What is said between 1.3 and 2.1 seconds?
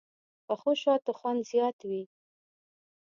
زیات وي